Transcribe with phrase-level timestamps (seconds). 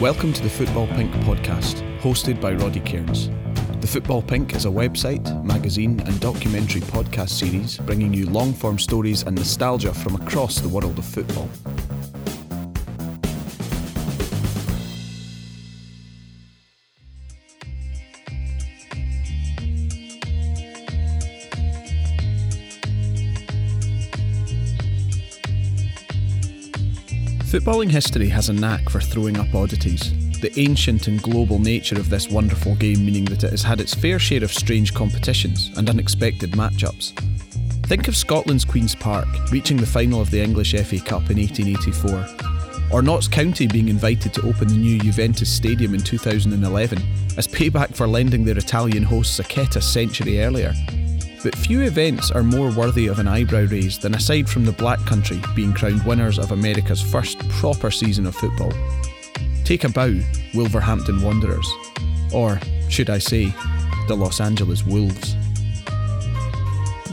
[0.00, 3.30] Welcome to the Football Pink podcast, hosted by Roddy Cairns.
[3.80, 8.78] The Football Pink is a website, magazine, and documentary podcast series bringing you long form
[8.78, 11.48] stories and nostalgia from across the world of football.
[27.48, 30.12] Footballing history has a knack for throwing up oddities.
[30.40, 33.94] The ancient and global nature of this wonderful game meaning that it has had its
[33.94, 37.18] fair share of strange competitions and unexpected matchups.
[37.86, 42.92] Think of Scotland's Queen's Park reaching the final of the English FA Cup in 1884,
[42.92, 46.98] or Notts County being invited to open the new Juventus Stadium in 2011
[47.38, 50.74] as payback for lending their Italian hosts a kit a century earlier.
[51.42, 54.98] But few events are more worthy of an eyebrow raise than aside from the Black
[55.06, 58.72] Country being crowned winners of America's first proper season of football.
[59.64, 60.20] Take a bow,
[60.54, 61.68] Wolverhampton Wanderers.
[62.32, 63.54] Or, should I say,
[64.08, 65.36] the Los Angeles Wolves.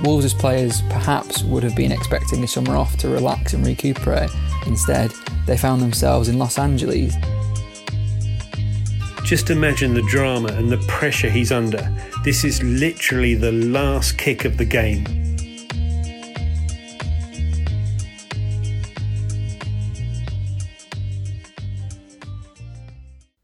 [0.03, 4.31] Wolves' players perhaps would have been expecting a summer off to relax and recuperate.
[4.65, 5.11] Instead,
[5.45, 7.13] they found themselves in Los Angeles.
[9.23, 11.91] Just imagine the drama and the pressure he's under
[12.25, 15.05] this is literally the last kick of the game.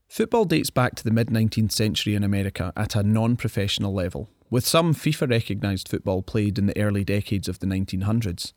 [0.09, 4.31] Football dates back to the mid 19th century in America at a non professional level,
[4.49, 8.51] with some FIFA recognised football played in the early decades of the 1900s.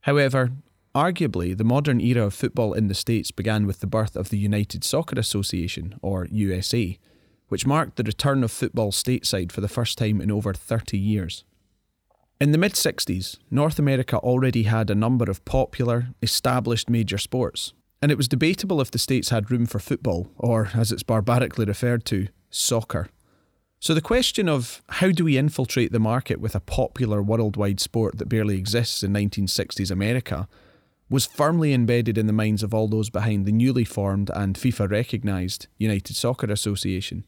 [0.00, 0.50] However,
[0.96, 4.38] arguably, the modern era of football in the States began with the birth of the
[4.38, 6.98] United Soccer Association, or USA,
[7.50, 11.44] which marked the return of football stateside for the first time in over 30 years.
[12.40, 17.74] In the mid 60s, North America already had a number of popular, established major sports,
[18.00, 21.66] and it was debatable if the States had room for football, or, as it's barbarically
[21.66, 23.08] referred to, soccer.
[23.78, 28.18] So the question of how do we infiltrate the market with a popular worldwide sport
[28.18, 30.48] that barely exists in 1960s America
[31.10, 34.90] was firmly embedded in the minds of all those behind the newly formed and FIFA
[34.90, 37.24] recognised United Soccer Association.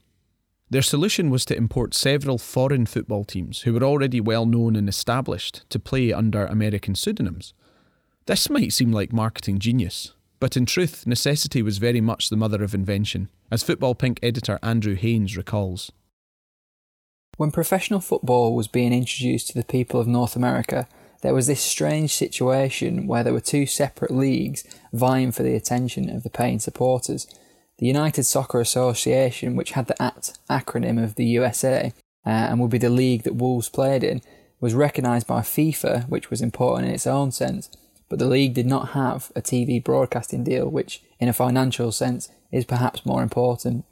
[0.72, 4.88] Their solution was to import several foreign football teams who were already well known and
[4.88, 7.52] established to play under American pseudonyms.
[8.24, 12.64] This might seem like marketing genius, but in truth, necessity was very much the mother
[12.64, 15.92] of invention, as Football Pink editor Andrew Haines recalls.
[17.36, 20.88] When professional football was being introduced to the people of North America,
[21.20, 26.08] there was this strange situation where there were two separate leagues vying for the attention
[26.08, 27.26] of the paying supporters
[27.82, 31.92] the United Soccer Association, which had the ACT acronym of the USA
[32.24, 34.20] uh, and would be the league that Wolves played in,
[34.60, 37.68] was recognised by FIFA, which was important in its own sense,
[38.08, 42.30] but the league did not have a TV broadcasting deal, which, in a financial sense,
[42.52, 43.84] is perhaps more important.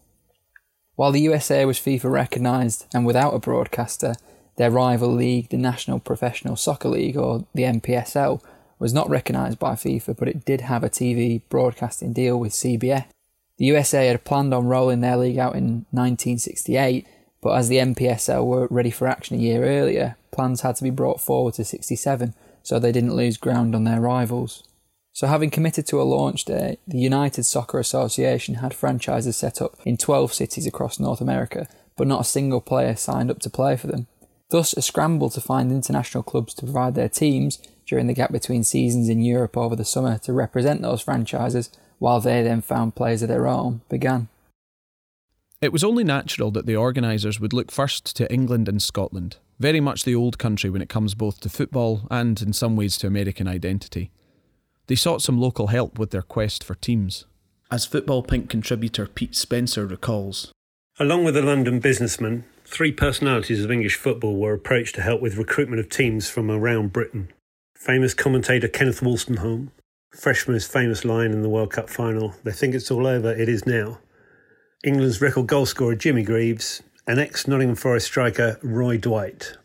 [0.94, 4.14] While the USA was FIFA recognised and without a broadcaster,
[4.56, 8.40] their rival league, the National Professional Soccer League, or the NPSL,
[8.78, 13.06] was not recognised by FIFA, but it did have a TV broadcasting deal with CBS.
[13.60, 17.06] The USA had planned on rolling their league out in 1968,
[17.42, 20.88] but as the NPSL were ready for action a year earlier, plans had to be
[20.88, 22.32] brought forward to 67
[22.62, 24.64] so they didn't lose ground on their rivals.
[25.12, 29.76] So, having committed to a launch date, the United Soccer Association had franchises set up
[29.84, 33.76] in 12 cities across North America, but not a single player signed up to play
[33.76, 34.06] for them.
[34.48, 38.64] Thus, a scramble to find international clubs to provide their teams during the gap between
[38.64, 41.68] seasons in Europe over the summer to represent those franchises
[42.00, 44.26] while they then found players of their own, began.
[45.60, 49.78] It was only natural that the organisers would look first to England and Scotland, very
[49.78, 53.06] much the old country when it comes both to football and, in some ways, to
[53.06, 54.10] American identity.
[54.86, 57.26] They sought some local help with their quest for teams.
[57.70, 60.50] As Football Pink contributor Pete Spencer recalls,
[60.98, 65.36] Along with a London businessman, three personalities of English football were approached to help with
[65.36, 67.32] recruitment of teams from around Britain.
[67.76, 69.68] Famous commentator Kenneth Wolstenholme,
[70.14, 73.66] Freshman's famous line in the World Cup final they think it's all over, it is
[73.66, 73.98] now.
[74.84, 79.56] England's record goalscorer Jimmy Greaves, and ex Nottingham Forest striker Roy Dwight.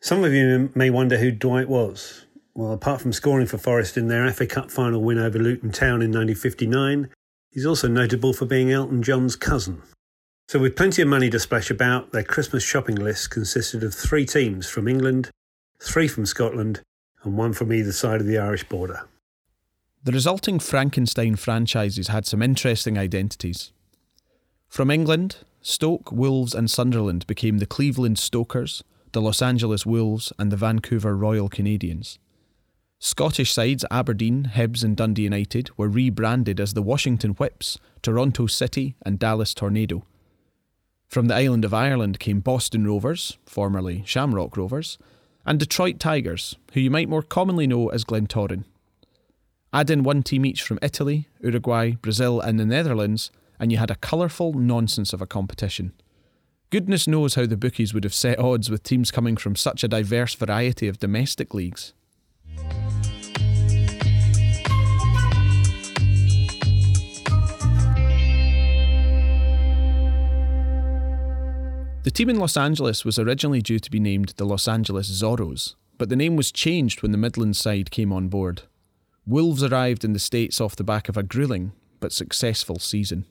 [0.00, 2.26] Some of you may wonder who Dwight was.
[2.54, 6.02] Well, apart from scoring for Forest in their FA Cup final win over Luton Town
[6.02, 7.08] in 1959,
[7.50, 9.82] he's also notable for being Elton John's cousin.
[10.48, 14.26] So, with plenty of money to splash about, their Christmas shopping list consisted of three
[14.26, 15.30] teams from England,
[15.82, 16.82] three from Scotland,
[17.22, 19.08] and one from either side of the Irish border.
[20.04, 23.72] The resulting Frankenstein franchises had some interesting identities.
[24.68, 30.52] From England, Stoke, Wolves, and Sunderland became the Cleveland Stokers, the Los Angeles Wolves, and
[30.52, 32.18] the Vancouver Royal Canadians.
[32.98, 38.96] Scottish sides Aberdeen, Hibs, and Dundee United were rebranded as the Washington Whips, Toronto City,
[39.06, 40.04] and Dallas Tornado.
[41.08, 44.98] From the island of Ireland came Boston Rovers, formerly Shamrock Rovers,
[45.46, 48.64] and Detroit Tigers, who you might more commonly know as Glentoran.
[49.74, 53.90] Add in one team each from Italy, Uruguay, Brazil, and the Netherlands, and you had
[53.90, 55.92] a colourful nonsense of a competition.
[56.70, 59.88] Goodness knows how the bookies would have set odds with teams coming from such a
[59.88, 61.92] diverse variety of domestic leagues.
[72.04, 75.74] The team in Los Angeles was originally due to be named the Los Angeles Zorros,
[75.98, 78.62] but the name was changed when the Midlands side came on board.
[79.26, 83.24] Wolves arrived in the States off the back of a grueling but successful season.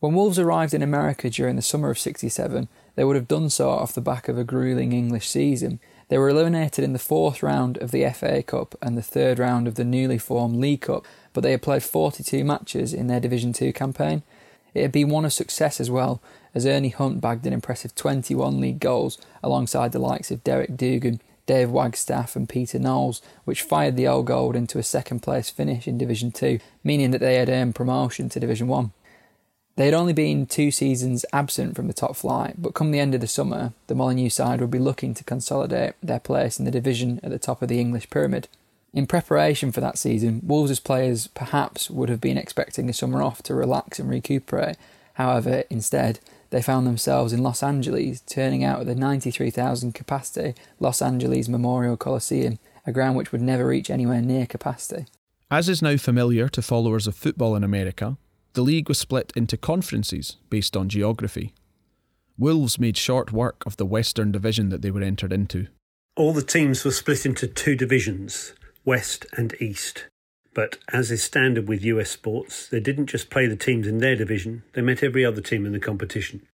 [0.00, 2.66] When Wolves arrived in America during the summer of 67,
[2.96, 5.78] they would have done so off the back of a grueling English season.
[6.08, 9.68] They were eliminated in the fourth round of the FA Cup and the third round
[9.68, 13.52] of the newly formed League Cup, but they had played 42 matches in their Division
[13.52, 14.24] 2 campaign.
[14.74, 16.20] It had been one of success as well,
[16.52, 21.20] as Ernie Hunt bagged an impressive 21 league goals alongside the likes of Derek Dougan,
[21.52, 25.86] Dave Wagstaff, and Peter Knowles, which fired the Old Gold into a second place finish
[25.86, 28.90] in Division 2, meaning that they had earned promotion to Division 1.
[29.76, 33.14] They had only been two seasons absent from the top flight, but come the end
[33.14, 36.70] of the summer, the Molineux side would be looking to consolidate their place in the
[36.70, 38.48] division at the top of the English pyramid.
[38.94, 43.42] In preparation for that season, Wolves' players perhaps would have been expecting a summer off
[43.42, 44.78] to relax and recuperate.
[45.14, 46.18] However, instead,
[46.52, 51.96] they found themselves in Los Angeles, turning out at the 93,000 capacity Los Angeles Memorial
[51.96, 55.06] Coliseum, a ground which would never reach anywhere near capacity.
[55.50, 58.18] As is now familiar to followers of football in America,
[58.52, 61.54] the league was split into conferences based on geography.
[62.36, 65.68] Wolves made short work of the Western Division that they were entered into.
[66.16, 68.52] All the teams were split into two divisions
[68.84, 70.04] West and East.
[70.54, 74.16] But as is standard with US sports, they didn't just play the teams in their
[74.16, 76.46] division, they met every other team in the competition.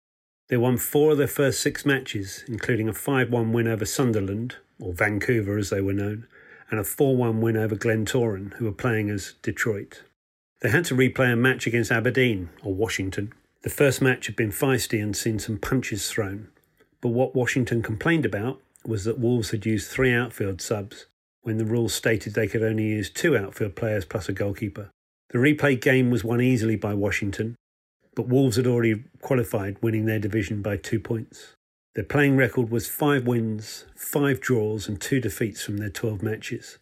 [0.48, 4.56] They won four of their first six matches, including a 5 1 win over Sunderland,
[4.80, 6.26] or Vancouver as they were known,
[6.70, 10.02] and a 4 1 win over Glentoran, who were playing as Detroit.
[10.60, 13.32] They had to replay a match against Aberdeen, or Washington.
[13.62, 16.48] The first match had been feisty and seen some punches thrown,
[17.00, 21.06] but what Washington complained about was that Wolves had used three outfield subs
[21.48, 24.90] when the rules stated they could only use two outfield players plus a goalkeeper.
[25.30, 27.56] The replay game was won easily by Washington,
[28.14, 31.54] but Wolves had already qualified, winning their division by two points.
[31.94, 36.78] Their playing record was five wins, five draws, and two defeats from their 12 matches.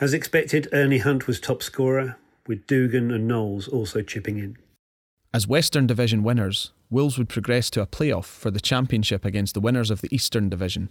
[0.00, 2.16] As expected, Ernie Hunt was top scorer,
[2.46, 4.56] with Dougan and Knowles also chipping in.
[5.34, 9.60] As Western Division winners, Wolves would progress to a playoff for the championship against the
[9.60, 10.90] winners of the Eastern Division.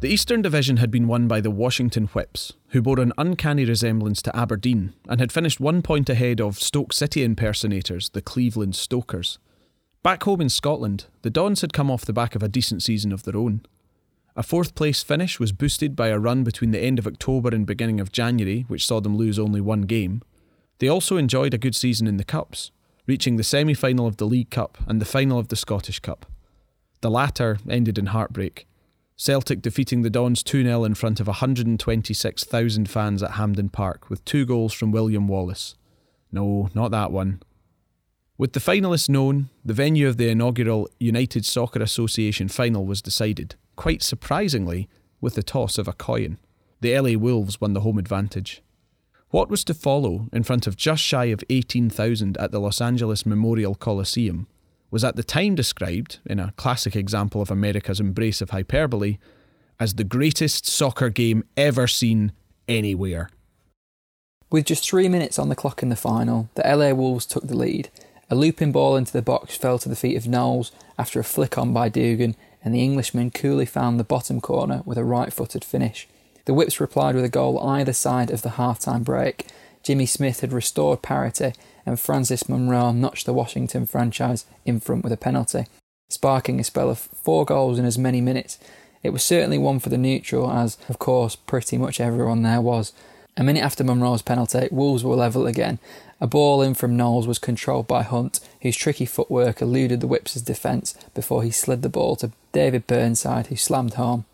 [0.00, 4.22] The Eastern Division had been won by the Washington Whips, who bore an uncanny resemblance
[4.22, 9.38] to Aberdeen and had finished one point ahead of Stoke City impersonators, the Cleveland Stokers.
[10.02, 13.12] Back home in Scotland, the Dons had come off the back of a decent season
[13.12, 13.60] of their own.
[14.36, 17.66] A fourth place finish was boosted by a run between the end of October and
[17.66, 20.22] beginning of January, which saw them lose only one game.
[20.78, 22.70] They also enjoyed a good season in the Cups,
[23.06, 26.24] reaching the semi final of the League Cup and the final of the Scottish Cup.
[27.02, 28.66] The latter ended in heartbreak
[29.20, 34.24] Celtic defeating the Dons 2 0 in front of 126,000 fans at Hampden Park with
[34.24, 35.74] two goals from William Wallace.
[36.32, 37.42] No, not that one.
[38.38, 43.56] With the finalists known, the venue of the inaugural United Soccer Association final was decided,
[43.76, 44.88] quite surprisingly,
[45.20, 46.38] with the toss of a coin.
[46.80, 48.62] The LA Wolves won the home advantage.
[49.28, 53.26] What was to follow in front of just shy of 18,000 at the Los Angeles
[53.26, 54.46] Memorial Coliseum
[54.90, 59.18] was at the time described, in a classic example of America's embrace of hyperbole,
[59.78, 62.32] as the greatest soccer game ever seen
[62.68, 63.30] anywhere.
[64.50, 67.56] With just three minutes on the clock in the final, the LA Wolves took the
[67.56, 67.88] lead.
[68.28, 71.56] A looping ball into the box fell to the feet of Knowles after a flick
[71.56, 75.64] on by Dougan, and the Englishman coolly found the bottom corner with a right footed
[75.64, 76.08] finish.
[76.44, 79.46] The Whips replied with a goal either side of the half time break.
[79.82, 81.52] Jimmy Smith had restored parity
[81.86, 85.66] and Francis Munro notched the Washington franchise in front with a penalty,
[86.08, 88.58] sparking a spell of four goals in as many minutes.
[89.02, 92.92] It was certainly one for the neutral, as, of course, pretty much everyone there was.
[93.36, 95.78] A minute after Munro's penalty, Wolves were level again.
[96.20, 100.34] A ball in from Knowles was controlled by Hunt, whose tricky footwork eluded the Whips'
[100.42, 104.26] defence before he slid the ball to David Burnside, who slammed home.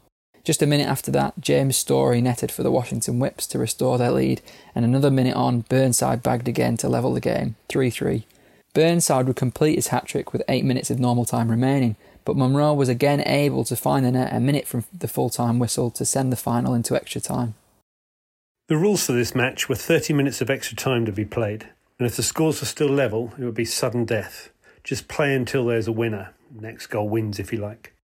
[0.47, 4.13] Just a minute after that, James Storrie netted for the Washington Whips to restore their
[4.13, 4.41] lead,
[4.77, 8.25] and another minute on, Burnside bagged again to level the game, 3 3.
[8.73, 12.75] Burnside would complete his hat trick with eight minutes of normal time remaining, but Munro
[12.75, 16.05] was again able to find the net a minute from the full time whistle to
[16.05, 17.57] send the final into extra time.
[18.69, 22.07] The rules for this match were 30 minutes of extra time to be played, and
[22.07, 24.51] if the scores were still level, it would be sudden death.
[24.85, 26.35] Just play until there's a winner.
[26.53, 27.96] Next goal wins, if you like.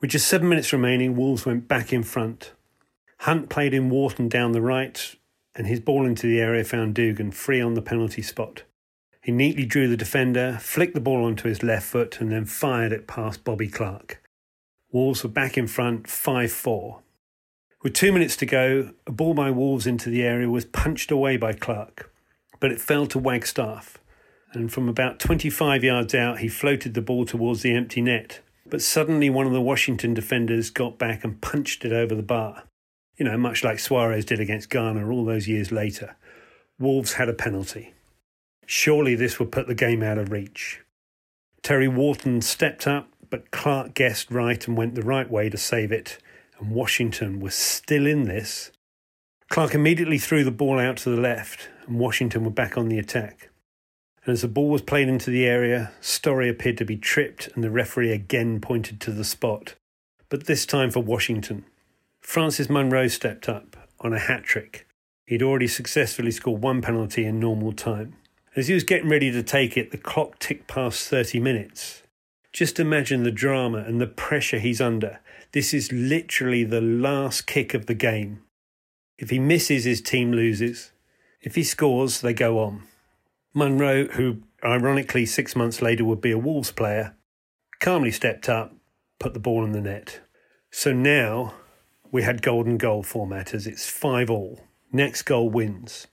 [0.00, 2.52] With just seven minutes remaining, Wolves went back in front.
[3.20, 5.16] Hunt played in Wharton down the right,
[5.56, 8.62] and his ball into the area found Dougan free on the penalty spot.
[9.20, 12.92] He neatly drew the defender, flicked the ball onto his left foot, and then fired
[12.92, 14.22] it past Bobby Clark.
[14.92, 17.00] Wolves were back in front 5 4.
[17.82, 21.36] With two minutes to go, a ball by Wolves into the area was punched away
[21.36, 22.12] by Clark,
[22.60, 23.98] but it fell to Wagstaff,
[24.52, 28.40] and from about 25 yards out, he floated the ball towards the empty net.
[28.70, 32.64] But suddenly, one of the Washington defenders got back and punched it over the bar.
[33.16, 36.16] You know, much like Suarez did against Ghana all those years later.
[36.78, 37.94] Wolves had a penalty.
[38.66, 40.82] Surely this would put the game out of reach.
[41.62, 45.90] Terry Wharton stepped up, but Clark guessed right and went the right way to save
[45.90, 46.18] it,
[46.58, 48.70] and Washington was still in this.
[49.48, 52.98] Clark immediately threw the ball out to the left, and Washington were back on the
[52.98, 53.48] attack.
[54.28, 57.64] And as the ball was played into the area, Storrie appeared to be tripped, and
[57.64, 59.74] the referee again pointed to the spot,
[60.28, 61.64] but this time for Washington.
[62.20, 64.86] Francis Munro stepped up on a hat trick.
[65.24, 68.16] He'd already successfully scored one penalty in normal time.
[68.54, 72.02] As he was getting ready to take it, the clock ticked past 30 minutes.
[72.52, 75.20] Just imagine the drama and the pressure he's under.
[75.52, 78.42] This is literally the last kick of the game.
[79.16, 80.92] If he misses, his team loses.
[81.40, 82.82] If he scores, they go on.
[83.54, 87.16] Munro, who ironically six months later would be a Wolves player,
[87.80, 88.74] calmly stepped up,
[89.18, 90.20] put the ball in the net.
[90.70, 91.54] So now
[92.10, 94.60] we had golden goal format as it's five all.
[94.92, 96.06] Next goal wins.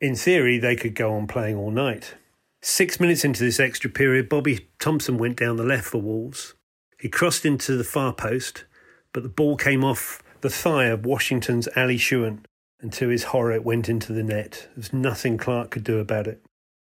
[0.00, 2.14] In theory, they could go on playing all night.
[2.60, 6.54] Six minutes into this extra period, Bobby Thompson went down the left for Wolves.
[6.98, 8.64] He crossed into the far post,
[9.12, 12.40] but the ball came off the thigh of Washington's Ali Shewan,
[12.80, 14.68] and to his horror, it went into the net.
[14.74, 16.42] There's nothing Clark could do about it.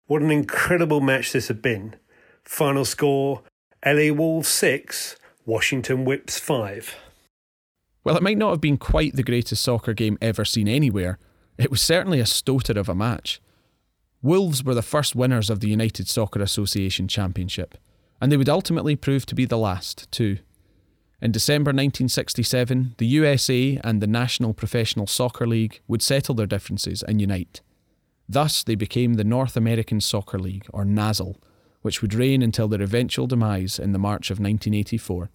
[0.07, 1.97] What an incredible match this had been.
[2.45, 3.43] Final score
[3.85, 6.97] LA Wolves 6, Washington Whips 5.
[8.03, 11.19] Well, it might not have been quite the greatest soccer game ever seen anywhere,
[11.57, 13.41] it was certainly a stoater of a match.
[14.23, 17.77] Wolves were the first winners of the United Soccer Association Championship,
[18.21, 20.39] and they would ultimately prove to be the last, too.
[21.21, 27.03] In December 1967, the USA and the National Professional Soccer League would settle their differences
[27.03, 27.61] and unite.
[28.29, 31.37] Thus, they became the North American Soccer League, or NASL,
[31.83, 35.31] which would reign until their eventual demise in the March of 1984.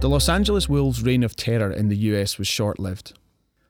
[0.00, 3.12] The Los Angeles Wolves' reign of terror in the US was short lived.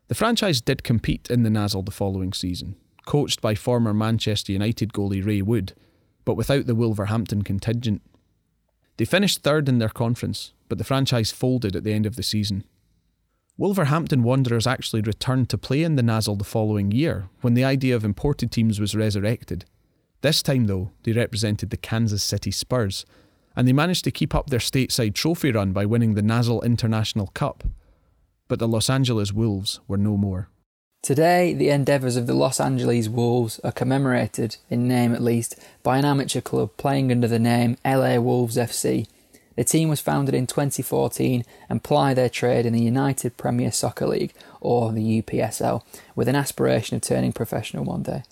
[0.06, 4.92] The franchise did compete in the NASL the following season, coached by former Manchester United
[4.92, 5.72] goalie Ray Wood,
[6.24, 8.00] but without the Wolverhampton contingent.
[9.00, 12.22] They finished third in their conference, but the franchise folded at the end of the
[12.22, 12.64] season.
[13.56, 17.96] Wolverhampton Wanderers actually returned to play in the NASL the following year when the idea
[17.96, 19.64] of imported teams was resurrected.
[20.20, 23.06] This time, though, they represented the Kansas City Spurs
[23.56, 27.28] and they managed to keep up their stateside trophy run by winning the NASL International
[27.28, 27.64] Cup.
[28.48, 30.50] But the Los Angeles Wolves were no more.
[31.02, 35.96] Today, the endeavours of the Los Angeles Wolves are commemorated, in name at least, by
[35.96, 39.06] an amateur club playing under the name LA Wolves FC.
[39.56, 44.06] The team was founded in 2014 and ply their trade in the United Premier Soccer
[44.06, 45.82] League, or the UPSL,
[46.14, 48.22] with an aspiration of turning professional one day.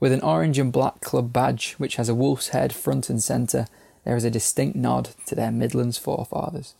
[0.00, 3.66] With an orange and black club badge which has a wolf's head front and centre,
[4.04, 6.74] there is a distinct nod to their Midlands forefathers.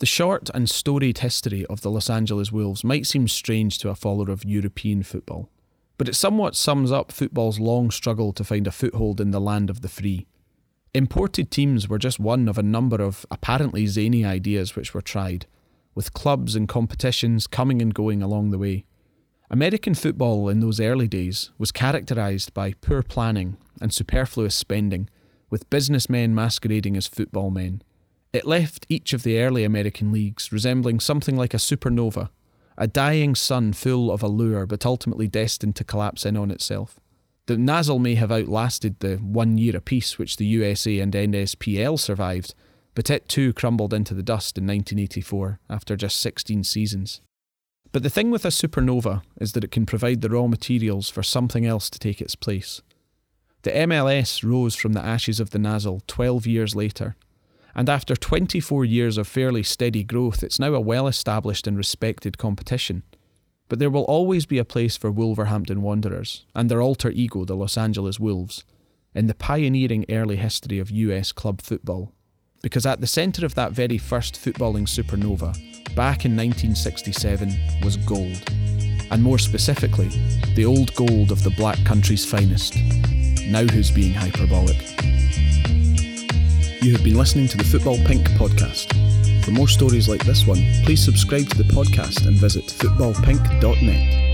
[0.00, 3.94] The short and storied history of the Los Angeles Wolves might seem strange to a
[3.94, 5.50] follower of European football,
[5.98, 9.68] but it somewhat sums up football's long struggle to find a foothold in the land
[9.68, 10.26] of the free.
[10.94, 15.44] Imported teams were just one of a number of apparently zany ideas which were tried,
[15.94, 18.86] with clubs and competitions coming and going along the way.
[19.50, 25.10] American football in those early days was characterised by poor planning and superfluous spending
[25.50, 27.82] with businessmen masquerading as football men.
[28.32, 32.30] It left each of the early American leagues resembling something like a supernova,
[32.78, 37.00] a dying sun full of allure but ultimately destined to collapse in on itself.
[37.46, 42.54] The NASL may have outlasted the one year apiece which the USA and NSPL survived,
[42.94, 47.20] but it too crumbled into the dust in 1984 after just 16 seasons.
[47.90, 51.24] But the thing with a supernova is that it can provide the raw materials for
[51.24, 52.82] something else to take its place.
[53.62, 57.16] The MLS rose from the ashes of the NASL 12 years later,
[57.80, 62.36] And after 24 years of fairly steady growth, it's now a well established and respected
[62.36, 63.04] competition.
[63.70, 67.56] But there will always be a place for Wolverhampton Wanderers and their alter ego, the
[67.56, 68.64] Los Angeles Wolves,
[69.14, 72.12] in the pioneering early history of US club football.
[72.60, 75.54] Because at the centre of that very first footballing supernova,
[75.96, 78.42] back in 1967, was gold.
[79.10, 80.10] And more specifically,
[80.54, 82.76] the old gold of the black country's finest.
[83.46, 85.19] Now who's being hyperbolic?
[86.82, 88.94] You have been listening to the Football Pink podcast.
[89.44, 94.29] For more stories like this one, please subscribe to the podcast and visit footballpink.net.